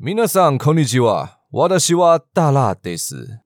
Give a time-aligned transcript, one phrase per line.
[0.00, 1.39] 皆さんこんにちは。
[1.51, 3.39] 私は大辣です。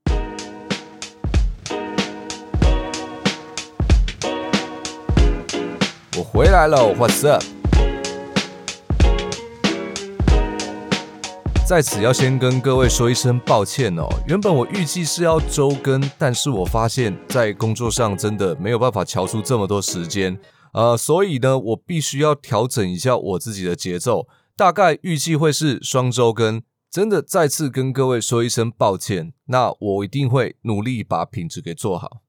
[6.18, 7.44] 我回来了，What's up？
[11.68, 14.08] 在此要先跟各位说一声抱歉哦。
[14.28, 20.40] 原本我预计是要周更，但是我发现，在工作上真的没有办法调出这么多时间，
[20.74, 24.28] 呃，所以呢，我必须要调整一下我自己的节奏。
[24.58, 29.34] 大概预计会是双周更，真的再次跟各位说一声抱歉。
[29.48, 32.22] 那我一定会努力把品质给做好。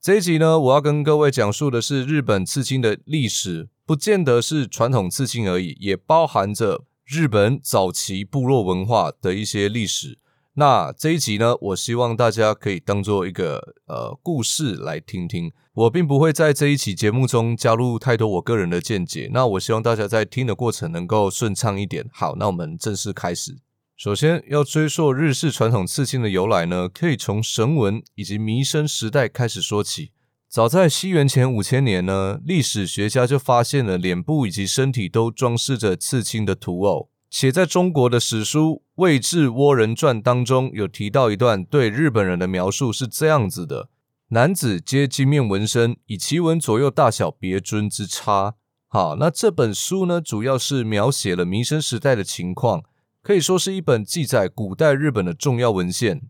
[0.00, 10.18] 这一集呢，我要跟各位讲述的是日本刺青的历史，不见得是传统刺青而已，也包含着日本早期部落文化的一些历史。
[10.54, 15.50] 那这一集呢，我希望大家可以当做一个呃故事来听听。
[15.72, 19.30] 我并不会在这一期节目中加入太多我个人的见解。
[19.32, 22.06] 那我希望大家在听的过程能够顺畅一点。
[22.12, 23.56] 好，那我们正式开始。
[23.96, 30.10] 首先要追溯日式传统刺青的由来呢，可以从神文以及弥生时代开始说起。
[30.50, 37.08] 早在西元前五千年呢，历史学家就发现了脸部以及身体都装饰着刺青的图偶。
[37.34, 43.88] 且在中国的史书《魏志倭人传》当中有提到一段对日本人的描述是这样子的：
[44.28, 48.56] 男子皆金面纹身，以其纹左右大小别尊之差。
[48.86, 52.82] 好，那这本书呢，主要是描写了弥生时代的情况。
[53.22, 56.20] 可以说是一本记载古代日本的重要文献，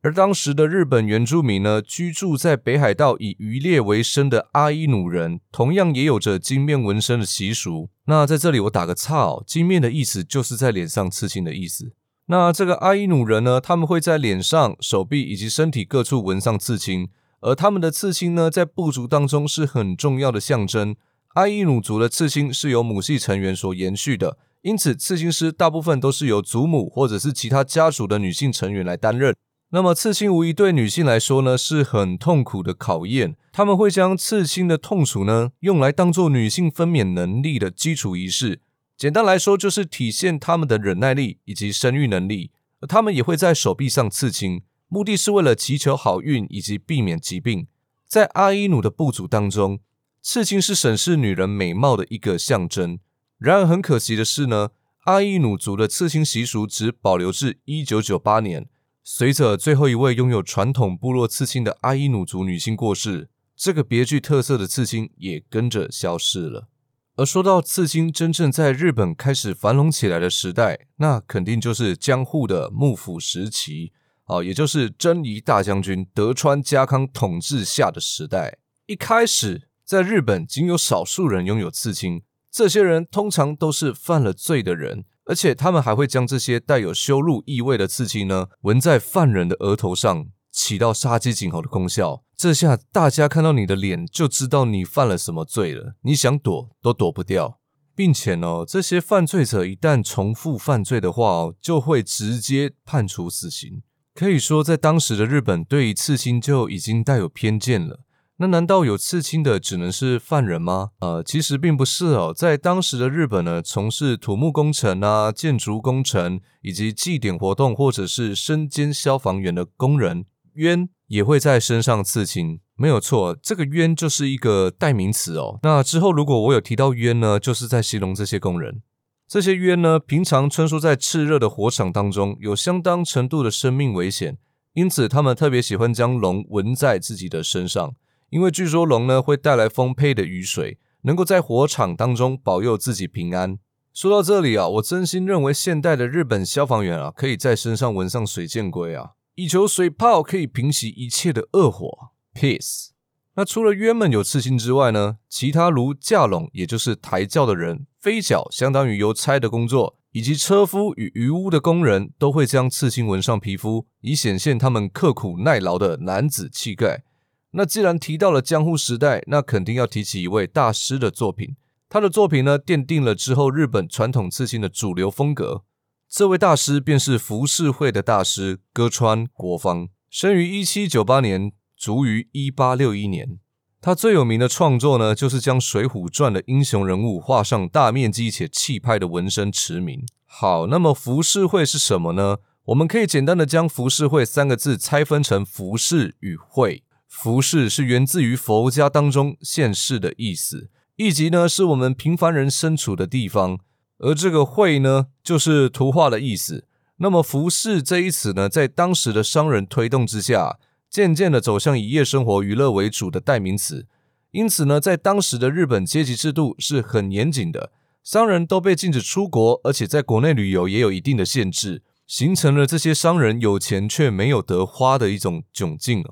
[0.00, 7.90] 而当时的日本原住民呢，居住在北海道以渔猎为生的阿伊努人，同样也有着金面纹身的习俗。
[8.08, 11.92] 那在这里我打个岔哦，金面的意思就是在脸上刺青的意思。
[12.28, 20.96] 那这个阿伊努人呢，他们会在脸上、手臂以及身体各处纹上刺青，而他们的刺青呢，在部族当中是很重要的象征。
[21.34, 24.38] 阿伊努族的刺青是由母系成员所延续的。
[24.62, 29.36] 因此，刺青师大部分都是由祖母或者是其他家族的女性成员来担任。
[29.70, 33.36] 那么，刺青无疑对女性来说呢是很痛苦的考验。
[33.58, 38.60] 他们会将刺青的痛楚呢用来当做女性分娩能力的基础仪式。
[38.96, 42.52] 简单来说，就是体现他们的忍耐力以及生育能力。
[42.80, 47.66] 而他们也会在手臂上刺青，目的是为了祈求好运以及避免疾病。
[48.06, 49.80] 在阿伊努的部族当中，
[50.22, 53.00] 刺青是审视女人美貌的一个象征。
[53.38, 54.68] 然而很可惜的是呢，
[55.06, 58.68] 阿伊努族的刺青习俗只保留至一九九八年。
[59.02, 66.68] 随着最后一位拥有传统部落刺青的阿伊努族女性过世，这个别具特色的刺青也跟着消失了。
[67.16, 73.92] 而说到刺青真正在日本开始繁荣起来的时代，那肯定就是江户的幕府时期，
[74.26, 78.58] 啊，也就是征夷大将军德川家康统治下的时代。
[78.86, 82.22] 一开始，在日本仅有少数人拥有刺青。
[82.52, 92.22] 这些人通常都是犯了罪的人，而且他们还会将这些带有羞辱意味的刺青呢纹在犯人的额头上，起到杀鸡儆猴的功效。
[92.38, 97.58] 这下大家看到你的脸就知道你犯了什么罪了，你想躲都躲不掉，
[97.96, 103.82] 并且呢，这些犯罪者一旦重复犯罪的话哦，就会直接判处死刑。
[104.14, 108.04] 可以说，在当时的日本，对于刺青就已经带有偏见了。
[108.36, 110.90] 那难道有刺青的只能是犯人吗？
[111.00, 112.32] 呃，其实并不是哦。
[112.32, 122.60] 在当时的日本呢，从事土木工程啊、建筑工程以及祭典活动，或者是身兼消防员的工人，冤也会在身上刺青。
[122.76, 125.58] 没有错，这个冤就是一个代名词哦。
[125.62, 128.82] 那之后如果我有提到冤呢，就是在形容这些工人。
[129.26, 134.38] 这些冤呢，平常穿梭在炽热的火场当中，有相当程度的生命危险，
[134.72, 137.94] 因此他们特别喜欢将龙纹在自己的身上。
[138.30, 143.58] 因为据说龙呢会带来丰沛的雨水，能够在火场当中保佑自己平安。
[143.92, 152.10] 说到这里啊，我真心认为现代的日本消防员啊，可以在身上纹上水箭龟啊，以求水炮可以平息一切的恶火。
[152.34, 152.88] Peace。
[153.36, 167.04] 那除了约们有刺青之外呢，其他如架拢，也就是抬轿的人，飞脚相当于邮差的工作，以及车夫与渔屋的工人，都会将刺青纹上皮肤，以显现他们刻苦耐劳的男子气概。
[167.52, 171.54] 那既然提到了江户时代，那肯定要提起一位大师的作品。
[171.88, 175.62] 他的作品呢，奠定了之后日本传统刺青的主流风格。
[176.10, 183.38] 这位大师便是浮世绘的大师歌川国芳，生于一七九八年，卒于一八六一年。
[183.82, 190.06] 他最有名的创作呢，就是将《水浒传》的英雄人物画上大面积且气派的纹身驰名。
[190.24, 192.38] 好，那么浮世绘是什么呢？
[192.64, 196.84] 我们可以简单的将浮世绘三个字拆分成浮世与绘。
[197.06, 203.58] 浮世是源自于佛家当中现世的意思，以及呢是我们平凡人身处的地方，
[203.98, 206.64] 而这个会呢就是图画的意思。
[206.98, 210.58] 那么服饰这一词呢，在当时的商人推动之下，
[210.90, 213.86] 渐渐的走向以夜生活娱乐为主的代名词。
[214.32, 217.72] 因此呢，在当时的日本阶级制度是很严谨的，
[218.02, 226.04] 商人都被禁止出国，而且在国内旅游也有一定的限制，形成了这些商人有钱却没有得花的一种窘境。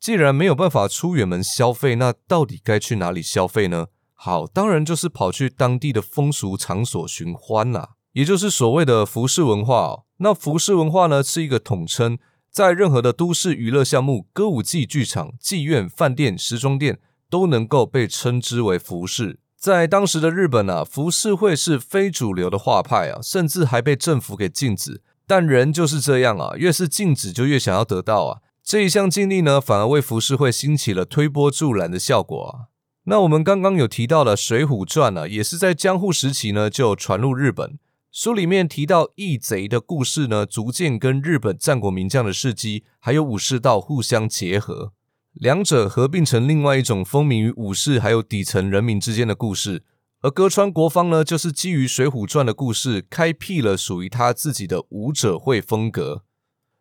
[0.00, 3.88] 既然没有办法出远门消费，那到底该去哪里消费呢？
[4.22, 10.02] 好，当然就是跑去当地的风俗场所寻欢啦，也就是所谓的服饰文化。
[10.18, 12.18] 那服饰文化呢，是一个统称，
[12.52, 16.98] 在任何的都市娱乐项目、歌舞伎剧场、妓院、饭店、时装店
[17.30, 19.38] 都能够被称之为服饰。
[19.58, 25.00] 在当时的日本啊，服饰会是非主流的画派啊，甚至还被政府给禁止。
[25.26, 28.40] 但人就是这样啊，越是禁止就越想要得到啊。
[28.62, 32.69] 这一项禁令呢，反而为浮世绘兴起了推波助澜的效果啊。
[33.10, 37.76] 那我们刚刚有提到的《水浒传》呢，也是在江户时期呢就传入日本。
[38.12, 44.92] 书里面提到义贼的故事呢，逐渐跟日本战国名将的事迹，还有武士道互相结合，
[45.32, 49.82] 两者合并成另外一种风靡于武士还有底层人民之间的故事。
[50.20, 56.22] 而歌川国芳呢，就是基于《水浒传》的故事，开辟了属于他自己的武者会风格，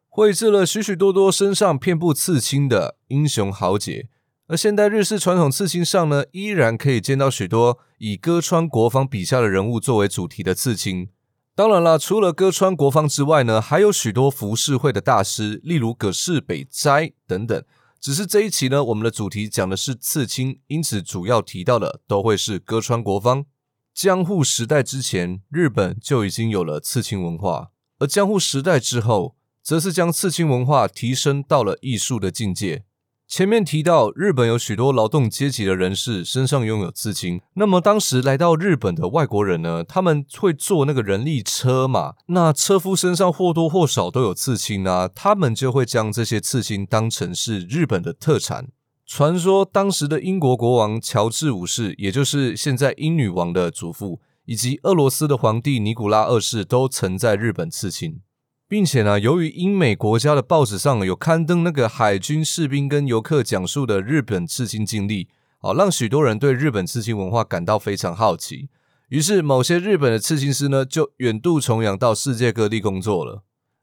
[0.08, 4.10] 绘制了许许多多身上遍布刺青的英雄豪杰。
[4.50, 11.10] 而现代日式传统刺青上呢，依然可以见到许多以歌川国芳笔下的人物作为主题的刺青。
[11.54, 17.63] 当然了，除了歌川国芳之外呢，还有许多浮世绘的大师，例如葛饰北斋等等。
[18.01, 23.46] 只是这一期呢，我们的主题讲的是刺青，因此主要提到的都会是歌川国芳。
[23.94, 27.69] 江户时代之前，日本就已经有了刺青文化，
[28.00, 32.86] 而江户时代之后，则是将刺青文化提升到了艺术的境界。
[33.30, 37.40] 前面提到，日本有许多劳动阶级的人士身上拥有刺青。
[37.54, 39.84] 那么当时来到日本的外国人呢？
[39.84, 42.16] 他们会坐那个人力车嘛？
[42.26, 48.70] 那车夫身上或多或少都有刺青啊，他们就会将这些刺青当成是日本的特产。
[49.06, 58.22] 传说当时的英国国王乔治五世，也就是现在英女王的祖父，以及俄罗斯的皇帝尼古拉二世，都曾在日本刺青。
[58.69, 65.27] 并且呢，由于英美国家的报纸上有刊登那个海军士兵跟游客讲述的日本刺青经历，
[65.62, 68.69] 啊，让许多人对日本刺青文化感到非常好奇。
[69.07, 73.42] 于是，某些日本的刺青师呢，就远渡重洋到世界各地工作了。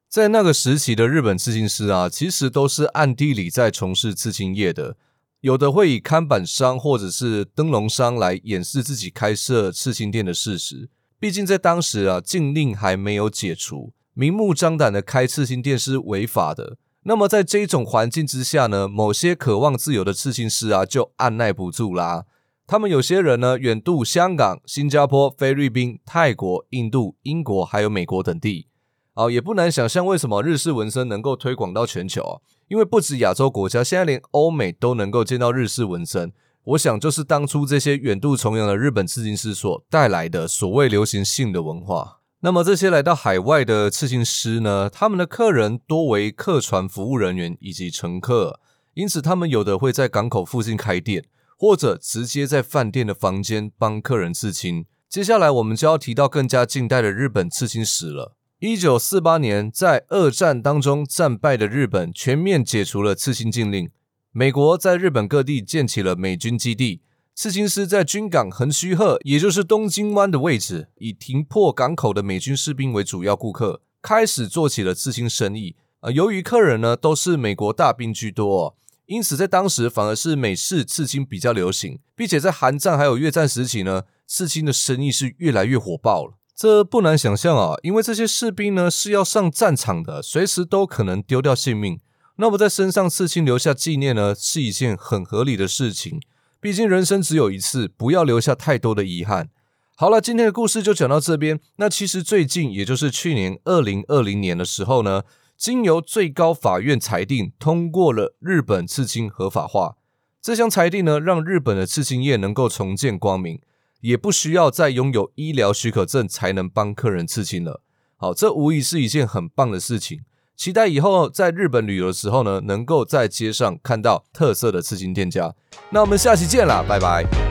[0.08, 4.96] 在那个时期的日本刺青师啊，其实都是暗地里在从事刺青业的，
[5.40, 10.88] 有的会以看板商或者是灯笼商来掩饰自己开设刺青店的事实。
[11.18, 13.92] 毕竟在当时啊，禁令还没有解除。
[14.18, 16.78] 明目张胆的开刺青店是违法的。
[17.02, 22.24] 那么在这种环境之下呢，某些渴望自由的刺青师啊，就按耐不住啦。
[22.66, 28.68] 他们有些人呢，远渡香港、新加坡、菲律宾、泰国、印度、英国还有美国等地。
[29.12, 32.40] 哦，也不难想象为什么日式纹身能够推广到全球啊？
[32.68, 36.32] 因为不止亚洲国家，现在连欧美都能够见到日式纹身。
[36.64, 42.15] 我想，就是当初这些远渡重洋的日本刺青师所带来的所谓流行性的文化。
[42.40, 44.90] 那么这些来到海外的刺青师呢？
[44.90, 48.60] 他们的客人多为客船服务人员以及乘客，
[48.92, 51.24] 因此他们有的会在港口附近开店，
[51.56, 54.84] 或者直接在饭店的房间帮客人刺青。
[55.08, 58.36] 接下来我们就要提到更加近代的日本刺青史了。
[58.58, 63.88] 一九四八年，在二战当中战败的日本全面解除了刺青禁令，
[64.32, 67.00] 美国在日本各地建起了美军基地。
[67.36, 75.76] 刺青师在军港横须贺，也就是东京湾的位置，以停泊港口的美军士兵为主要顾客，开始做起了刺青生意。
[76.00, 78.74] 呃，由于客人呢都是美国大兵居多，
[79.04, 86.38] 因此在当时反而是美式刺青比较流行，并且在韩战还有越战时期呢，刺青的生意是越来越火爆了。
[86.54, 92.00] 这不难想象啊，因为这些士兵呢是要上战场的，随时都可能丢掉性命。
[92.36, 96.18] 那么在身上刺青留下纪念呢，是一件很合理的事情。
[96.60, 99.50] 毕竟人生只有一次，不要留下太多的遗憾。
[99.94, 101.60] 好了，今天的故事就讲到这边。
[101.76, 105.22] 那其实最近，也就是去年二零二零年的时候呢，
[105.56, 109.96] 经由最高法院裁定通过了日本刺青合法化。
[110.42, 113.60] 这项裁定呢，让日本的刺青业能够重见光明，
[114.00, 117.82] 也不需要再拥有医疗许可证才能帮客人刺青了。
[118.16, 120.20] 好，这无疑是一件很棒的事情。
[120.56, 125.54] 期待以后在日本旅游的时候呢，能够在街上看到特色的刺青店家。
[125.90, 127.45] 那我们下期见啦，拜拜。